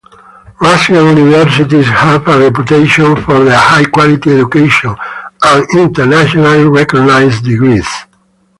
Russian 0.59 0.95
universities 1.15 1.85
have 1.85 2.27
a 2.27 2.39
reputation 2.39 3.15
for 3.17 3.43
their 3.43 3.55
high-quality 3.55 4.31
education 4.31 4.95
and 5.43 5.69
internationally 5.77 6.63
recognized 6.63 7.43
degrees. 7.45 7.87